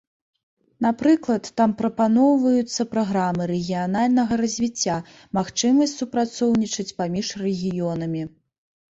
[0.83, 4.95] Напрыклад, там прапаноўваюцца праграмы рэгіянальнага развіцця,
[5.39, 8.23] магчымасць супрацоўнічаць паміж рэгіёнамі.